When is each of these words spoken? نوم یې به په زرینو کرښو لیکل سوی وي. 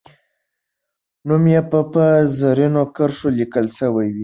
نوم 1.27 1.43
یې 1.53 1.61
به 1.69 1.81
په 1.91 2.05
زرینو 2.37 2.83
کرښو 2.95 3.27
لیکل 3.37 3.65
سوی 3.79 4.07
وي. 4.15 4.19